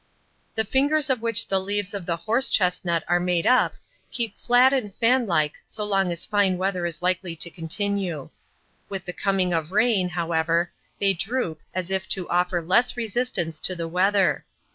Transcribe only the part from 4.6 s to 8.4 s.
and fanlike so long as fine weather is likely to continue.